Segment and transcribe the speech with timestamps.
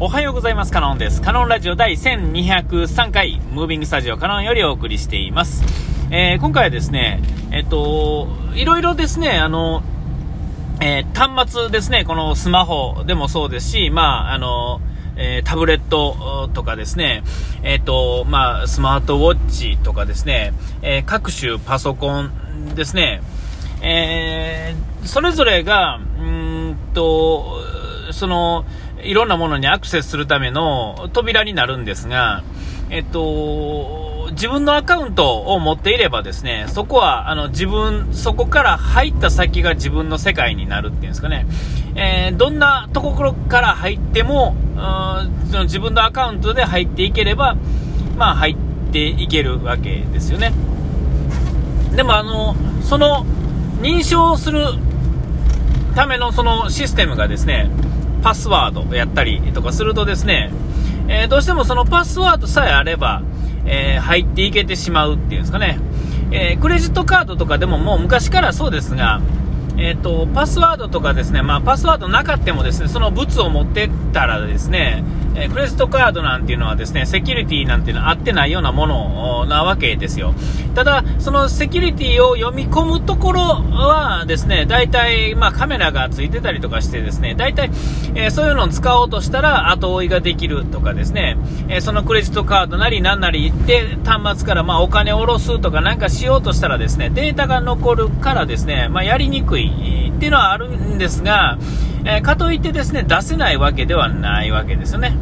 [0.00, 0.72] おはようございます。
[0.72, 1.22] カノンです。
[1.22, 5.62] カノンラジオ第1203回、ムービングスタジオカノンよりお送りしています。
[6.10, 7.22] えー、今回はですね、
[7.52, 8.26] えっと、
[8.56, 9.84] いろいろですね、あの、
[10.80, 14.80] えー、端末ですね、このスマホでもそうですし、まあ、あの、
[15.16, 17.22] えー、タブレットとかですね、
[17.62, 23.22] えっ、と、まあ、スマートウォッチとかですね、え各種パソコンですね、
[23.80, 24.74] え
[25.04, 27.62] それぞれが、うんと、
[28.10, 28.64] その、
[29.04, 32.42] いろんなものにアクセスするための扉になるんですが、
[32.90, 41.46] えっと、自分のアカウントを持っていればですね、そこは、あの、自分、そこから入った先が自分の世界になるっていうんですかね。
[41.94, 44.56] えー、どんなところから入っても、
[45.50, 47.56] その自分のアカウントで入っていければ、
[48.16, 48.56] まあ入っ
[48.92, 50.52] ていけるわけですよね。
[51.94, 53.24] でもあの、その
[53.80, 54.66] 認証する
[55.94, 57.70] ためのそのシステムがですね、
[58.24, 60.50] パスワードやったりとかするとですね、
[61.08, 63.22] えー、どうしてもそのパスワードさえあれば、
[63.66, 65.78] えー、入っていけてしまうっていうんですかね、
[66.32, 69.20] えー、クレジットカードとかでももう昔からそうですが、
[69.76, 75.04] えーと、パスワードとかですね、まあ、パスワードなかったもですねその物を持ってったらですね、
[75.36, 80.34] えクレジットカードなんていうのはですね、セキュリティなんていうのは合ってないようなものなわけですよ。
[80.74, 87.70] ただ、そのセキュリティを読み込むところはですね、大体、まあカメラがついてたりとかしてですね、大体、
[88.14, 91.36] えー、そういうのを使おうとしたら後追いができるとかですね、
[91.68, 101.58] えー、そのクレジットカードなりなんなりで端末からまあお金を下ろすとかなんかしようとしたらですね、データが残るからですね、まあやりにくいっていうのはあるんですが、
[102.04, 105.16] えー、かといってですね、出せないわけではないわけですよね。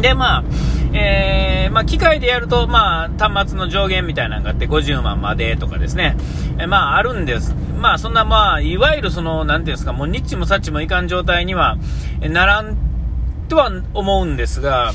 [0.00, 0.44] で、まあ、
[0.92, 6.16] えー、まあ、機械でやると、まあ、端末の上限みたいなのがあって、50万までとかですね、
[6.58, 7.54] え、まあ、あるんです。
[7.80, 11.76] まあ、そんな、まあ、いわゆるその、なんていうんですか、もう、ニッチもサッチもいかん状態には、
[12.20, 12.76] ならん
[13.48, 14.92] とは思うんですが、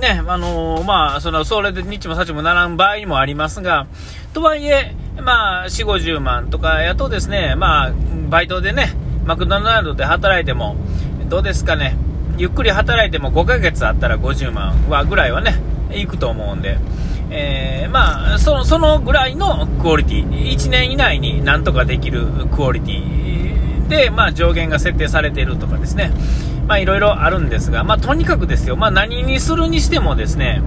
[0.00, 3.86] ね、あのー、まあ、その、それでニッチもサッチもならん場合もありますが、
[4.34, 7.92] とはいえ、まあ、4、50万とかやとですね、まあ、
[8.28, 8.92] バイトでね、
[9.28, 10.74] マクドナルドで働いても、
[11.28, 11.98] どうですかね、
[12.38, 15.60] ゆっくり働いても5ヶ月あったら50万はぐらいはね、
[15.92, 16.78] いくと思うんで、
[17.28, 23.88] えー、まあ、その、そのぐらいのクオリティ、1年以内になんとかできるクオリティ。
[23.88, 26.10] で、まあ、上限が設定されているとかですね、
[26.66, 30.62] まあ、いろいろあるんですが、まあ、とにかくですよ、まあ、何にするにしてもですね、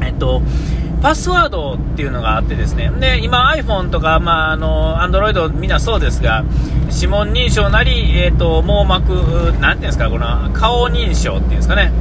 [0.00, 0.42] えっと、
[1.00, 6.44] パスワードっていうのがあってですね、で、今 iPhone とか、まあ、あの、Android みんなそうですが、
[6.92, 11.92] 指紋認証なり、えっ、ー、と、網膜、なんていうんですか、この顔認証っていうんですかね、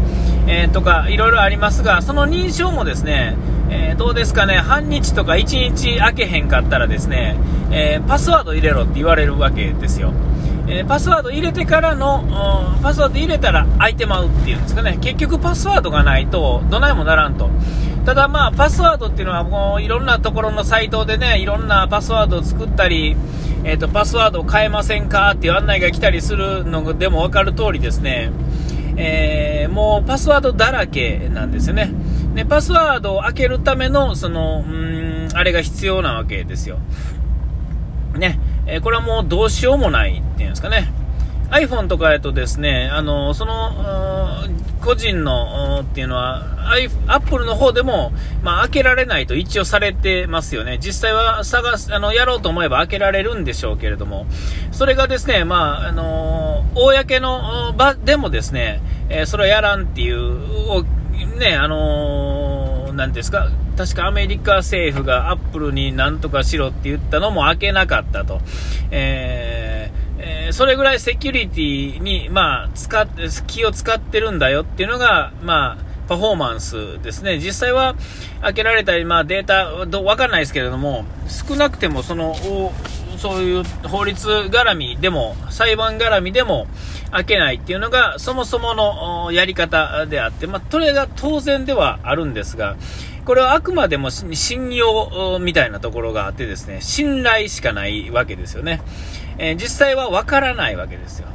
[0.47, 3.35] えー、とか、いろいろありますが、その認証もですね、
[3.69, 7.37] えー、どうですかね、半日とか1日開けへんかったらですね、
[7.69, 10.13] えパスワード入れろって言われるわけですよ。
[10.69, 12.23] えパスワード入れてからの、
[12.81, 17.49] パスワード入れたら開いてまうっていうんですかね、結局パスワードがないと、どないもならんと。
[18.07, 23.17] ただまあ、パスワードっていうのはもういろんなところのサイトでね、いろんなパスワードを作ったり、
[23.65, 28.31] えっ、ー、と、パスワードを変えませんかっていう案内が来たりするのでも分かる通りですね、
[28.95, 31.91] えー、もうパスワードだらけなんですよね。
[32.33, 36.79] で、パスワードを開けるための、その、うん、あれが必要なわけですよ。
[38.15, 40.93] ね、えー、これはもうどうしようもないっていうんですかね。
[41.49, 43.71] iPhone とかやとですね、あの、その、
[44.81, 46.45] 個人のっていうのは、
[47.07, 48.11] アップルの方でも、
[48.43, 50.77] まあ、開けられないと一応されてますよね。
[50.79, 54.27] 実際は探す、あの、やろうと思えば開けられるんでしょうけれども、
[54.71, 60.85] それがですね、まあ、あの公の場でもですね、えー、それはやらんっていう、
[61.39, 68.41] ね、あのなんですか、確かアメリカ政府がアップルになんとかしろって言ったのも開けなかったと。
[68.91, 69.56] えー
[70.47, 73.07] え、それぐらいセキュリティに、まあ、使っ
[73.47, 77.37] 気を使ってるんだよっていうのが、まあ、パフォーマンスですね。
[77.39, 77.95] 実際は
[78.41, 79.65] 開けられたり、まあ、データ、
[79.99, 82.35] わかんないですけれども、少なくてもその、
[83.17, 86.67] そういう法律絡みでも、裁判絡みでも
[87.11, 92.77] 開けないっていうのが、そもそものやり方であって、まあ、それが当然ではあるんですが、
[93.25, 98.81] これはあくまでも信用みたいなところがあってですね、信頼しかないわけですよね。
[99.37, 101.27] えー、実際はわからないわけですよ。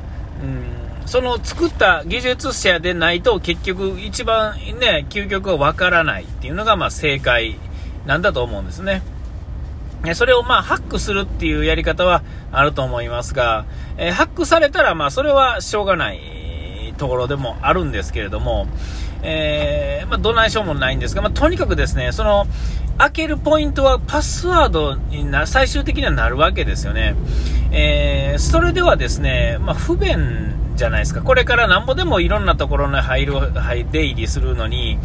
[0.43, 7.59] うん、その作った技術者でないと結局一番ね、究極はわからないっていうのがまあ正解
[8.07, 9.03] なんだと思うんですね。
[10.15, 13.67] それをまあハックするっていうやり方はあると思いますが、
[13.97, 16.43] えー、ハックされたらまあそれはしょうがない
[16.99, 18.67] ところでもあるんですけれども、
[19.23, 22.47] えー、まあ、どないしようもないんですが、まあ、とにかくですね、その、
[22.99, 27.15] 開けるポイントはパスワードにな、最終的にはなるわけですよね。
[27.73, 31.23] えー、それではですね、まあ、不便じゃないですか。
[31.23, 34.99] これからなんぼでもいろんなところに入る、入出入りするのに、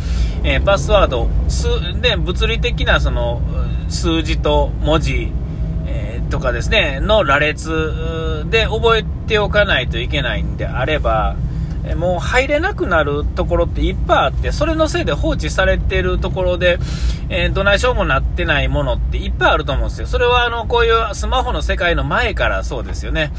[0.43, 3.41] えー、パスワード、数、で、物理的なその、
[3.89, 5.31] 数字と文字、
[5.85, 11.35] えー、とかですね、の羅列で覚えておかないといけないんであれば、
[11.95, 16.79] もう入れなくなるところっていっぱいあって、それのせいで放置されてるところで、
[17.29, 20.07] えー、どないしょうもなってないものっていっぱいあると思うんですよ。
[20.07, 23.31] それはあの、こういうスマホの世界の前からそうですよね。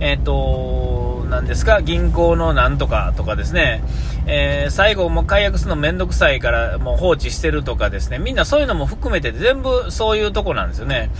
[0.00, 3.82] えっ、ー、と、何ですか、銀行のなんとかとかですね、
[4.26, 11.10] えー、最後も解約するのめんどくさいからもう放置してるとかですね、みんなそういうのも含めて全部そういうとこなんですよね。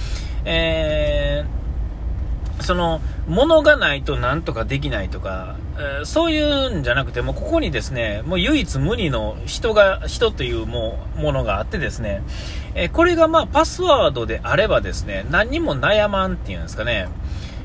[0.44, 1.65] えー、
[2.60, 12.22] その、物がないとなんとかできないとか、えー、そういうんじゃなくて、もうここにですね、もう唯一無二の人が、人というもものがあってですね、
[12.74, 17.08] えー、これがまあパスワードであればですね、何にも悩まんっていうんですかね、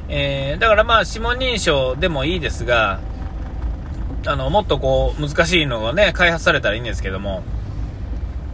[0.09, 2.99] えー、だからまあ指紋認証でもいいですが、
[4.25, 7.43] あの、もっとこう、難しいのがね、開発されたらいいんですけども、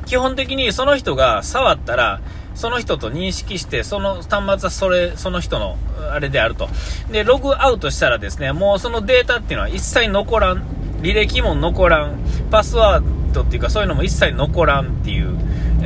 [0.06, 2.22] 基本的にその人が触ったら、
[2.58, 5.78] その人と認識して、その端末はそれ、その人の、
[6.12, 6.68] あれであると。
[7.12, 10.64] で、ログアウトしたらですね、もうそのデータっていうのは一切残らん。
[11.04, 12.18] 履歴も残らん。
[12.50, 15.38] パスワードっていうかそういうのも一切残らんっていう。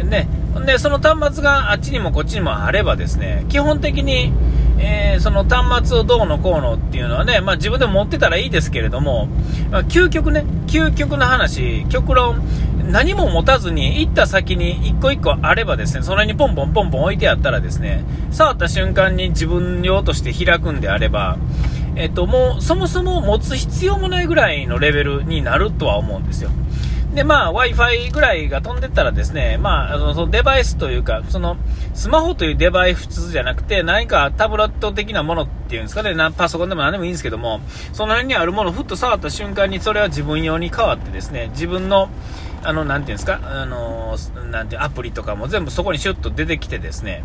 [0.06, 0.30] ね。
[0.66, 4.32] で、その端末があっちにもこっちにもあればですね、基本的に、
[4.82, 9.28] えー、その端末をどうのこうのっていうのはね、まあ自分で持ってたらいいですけれども、
[9.70, 12.42] まあ、究極ね、究極の話、極論、
[12.92, 21.38] 何も持たずに行った先に一個一個あればですね、それにポンポンポンポン置いてあったらですね、触った瞬間に自分用として開くんであれば、
[21.96, 26.50] えっと、もうそもそも持つ必要もないぐらいのレベルになるとは思うんですよ。
[27.14, 31.58] で、まあ、Wi-Fi ぐらいが飛んでったらですね、まあ、あの、そのデバイスというか、その、
[31.94, 37.60] スマホというデバイスじゃなくて、何かタブレット的なものっていうんですかね、パソコンでも何でもいいんですけども、
[37.92, 42.10] その辺にあるものをふっと触った瞬間に、それは自分用に変わってですね、自分の、
[42.64, 44.16] あの、なんていうんですか、あの、
[44.52, 47.24] なんてアプリとかも全部そこにシュッと出てきてですね、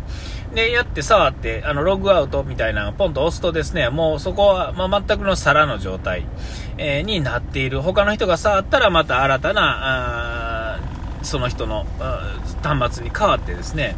[0.53, 6.25] で、やって触って、あの、ログアウトみたいなポンと押すとですね、もうそこは、まあ、全くの皿の状態、
[6.77, 7.81] えー、になっている。
[7.81, 10.79] 他の人が触ったらまた新たな、
[11.21, 11.85] その人の
[12.63, 13.95] 端末に変わってですね、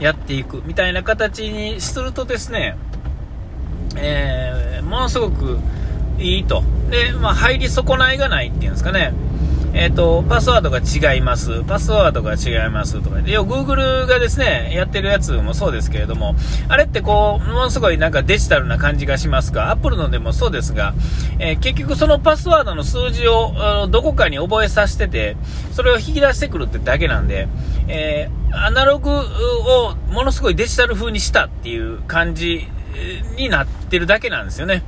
[0.00, 2.76] やっていくみたいな形にするとですね、
[3.96, 5.58] えー、ものすごく
[6.18, 6.62] いいと。
[6.90, 9.12] で、まあ、入り損ないがないっていうんですかね。
[9.74, 11.62] えっ、ー、と、パスワードが違います。
[11.64, 13.20] パスワードが違いますとか。
[13.22, 16.34] で、Google がですね、やってるやつもそうですけれども、
[16.68, 20.92] あれってこう、ものすごいなんかデジタルな感じがしますが、Apple のでもそうですが、
[21.38, 25.36] えー、結局そのパスワードの数字をどこかに覚えさせてて、
[25.72, 27.48] それを引き出してくるってだけなんで、
[27.88, 32.66] えー、アナログをものすごいデジタル風にしたっていう感じ
[33.36, 34.82] になってるだけなんですよね。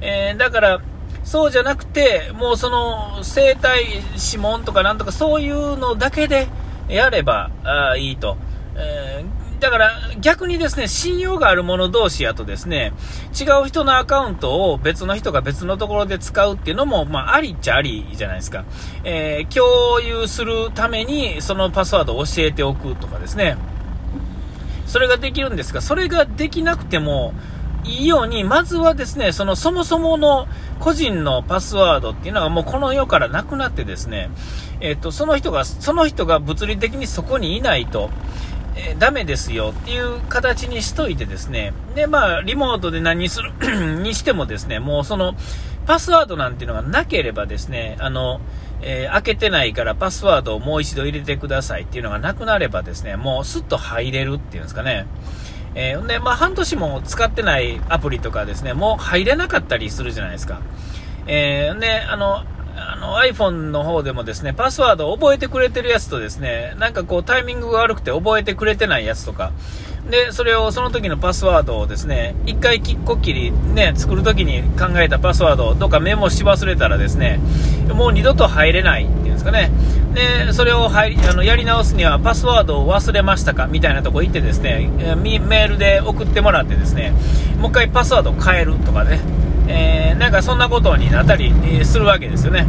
[0.00, 0.80] え、だから、
[1.24, 3.84] そうじゃなくて、もうその生体
[4.14, 6.48] 指紋とかなんとかそういうのだけで
[6.88, 8.36] やればあいいと。
[8.76, 9.90] えー、だから
[10.20, 12.92] 逆にですね、信用がある者同士やとですね、
[13.38, 18.64] 違う人のアカウントを別の人が別のところで使うっていうのも、まあ、ありっちゃありじゃないですか。
[19.04, 23.56] えー、共有するためにそのパスワードを教えておくとかですね。
[24.86, 27.32] それができるんですが、それができなくても、
[27.84, 30.46] いいように、まずはですね、そのそもそもの
[30.80, 34.30] 個人のパスワードっていうのがもうこの世からなくなってですね、
[34.80, 38.10] えっ、と、その人が、その人が物理的にそこにいないと、
[38.76, 43.52] えー、ダメですよっていう形にしといてですね、で、まあ、リモートで何する
[44.02, 45.34] にしてもですね、もうその、
[45.86, 48.40] パスワードなんていうのがなければですね、あの、
[48.82, 55.06] えー、開けてないからパスワードをもう一度入れてくださいっていうのがなくなればですね、もうスッと入れるっていうんですかね。
[55.74, 60.60] えー、で、まあ、半年も使ってないアプリとかですね、もう入れなかったりするじゃないですか。
[61.26, 62.44] えー、で、あの、
[62.76, 69.52] あの iPhone の方でもですね、パスワードを覚えてくれてるやつとですね、なんかこうタイミングが悪くて覚えてくれてないやつとか、
[70.10, 77.40] で、それをその時のパスワードをですね、一回きっこきりね、作る時に考えたパスワードをどっかメモし忘れたらですね、
[77.88, 79.70] もう二度と入れないっていうんですかね。
[80.12, 87.12] で、それを入りあのやり直すにはパスワードを忘れましたかみたいなとこ行ってですね、メールで送ってもらってですね、
[87.58, 89.20] もう一回パスワードを変えるとかね、
[89.68, 91.52] えー、なんかそんなことになったり
[91.84, 92.66] するわけですよね。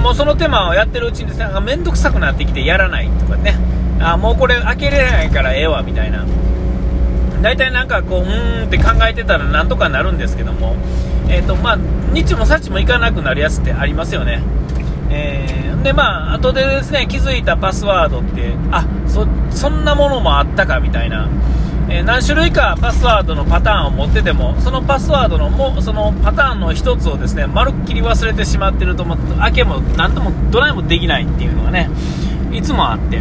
[0.00, 3.54] もうその手間をやってるうちにですね、なんかめんどくさくなってきてやらないとかね、
[4.00, 6.26] あ、もうこれ開けれないからええわみたいな。
[7.42, 10.76] 大体なんかこう、うーんって考えてたらなんとかなるんですけども、
[11.28, 11.78] えっ、ー、と、まあ、
[12.12, 14.42] 日もさちもいかなくなるやつってありますよね。
[15.10, 21.28] えー、で、まあ、後でですね、気づいたパスワードって、あ、そ、そんなものもあったかみたいな。
[21.88, 31.88] えー、何種類かパスワードのパターンを持ってても、そのパスワードのもそのパターンの1つをですね、まるっきり忘れてしまってると、開けも何ともどないもできないっていうのがね、
[32.52, 33.20] いつもあって、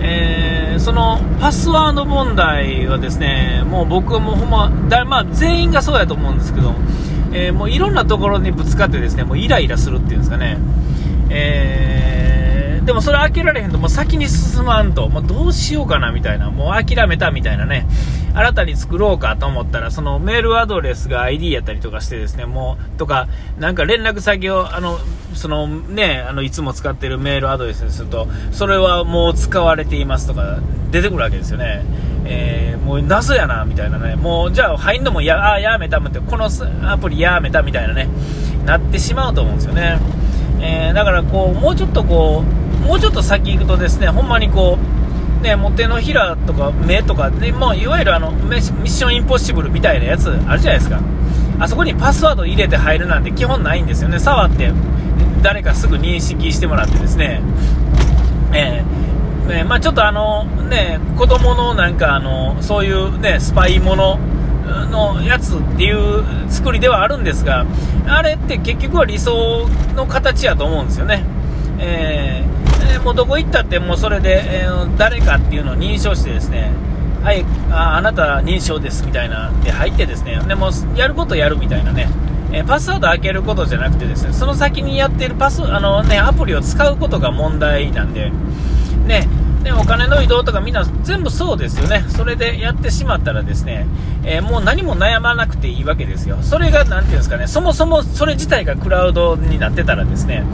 [0.00, 6.74] えー、そのパスワード問題はですね、もう僕もほんま、だまあ、全員がそうやと思うんですけど、
[7.32, 10.58] えー、もういろんなところにぶつかってですね、もうイライラするっていうんですかね、
[11.30, 17.86] えー、でもそれ開けられへんと、もう先に進まんと、もうどうしようかなみたいな、もう諦めたみたいなね、
[18.34, 24.98] 新たに作ろうかと思ったら、そのメールアドレスが ID やったりとかしてですね、もう、とか、なんか連絡先を、あの、
[25.34, 30.58] そのね、あの、いつも使ってるメールアドレスにすると、それはもう使われていますとか、
[30.90, 31.84] 出てくるわけですよね。
[32.24, 34.16] えー、もう謎やな、みたいなね。
[34.16, 36.48] もう、じゃあ入んのもや、あ、やめたもって、この
[36.84, 38.08] アプリやめたみたいなね、
[38.64, 39.98] なってしまうと思うんですよね。
[40.60, 44.99] えー、だからこう、もうちょっとこう、もうちょっと先行くとですね、ほんまにこう、
[45.42, 51.00] ね、もう手のひらとか目とかで、もういわゆるあのミッションインポッシブルみたいなやつあるじゃないですか。
[51.58, 54.18] あそこにパスワード入れて入るなんて基本ないんですよね。
[54.18, 54.72] 触って
[55.42, 57.40] 誰かすぐ認識してもらってですね。
[58.52, 64.18] えー、ね、まあ、ちょっとあの、ね、子供のなんかあの、そういうね、スパイもの
[64.90, 67.64] のやつっていう作りではあるんですが、
[68.06, 71.24] あれって結局は理想の形やと思うんですよね。
[71.78, 72.59] えー、
[73.04, 76.70] もうどこ行ったってもうそれで、えー、誰かっていうのを認証してですね、
[77.22, 82.08] はい、ああなた認証ですみたいなで入ってですね、でもやることやるみたいなね、
[82.52, 88.30] えー、パスワード開けることじゃなくてですね、その先にやっているパス、あのね、アプリを使うことが問題なんで、
[89.06, 89.28] ね、
[89.62, 92.04] ね、お金の移動とかみんな全部そうですよね。
[92.08, 93.86] それでやってしまったらですね、
[94.24, 96.38] えー、もう何も悩まなくていいわけですよ。
[96.42, 100.44] それが何ていうんですかね、そもそもそれ自体がクラウドになってたらですね、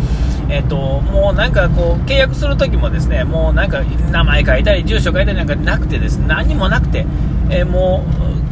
[0.48, 7.06] えっ、と、もうなんかこう、契約するときもですね、もうなんか名前書いたり、住所書いたりなんかなくてですね、何もなくて、
[7.50, 8.04] えー、も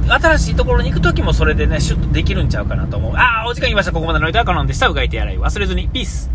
[0.07, 3.15] う、新しいところに行くときもそれでね、シュッとできるんちゃうかなと思う。
[3.15, 3.93] ああ、お時間いました。
[3.93, 4.89] ここまでの間はカノンでした。
[4.89, 5.89] うがいてやらい忘れずに。
[5.89, 6.31] ピース。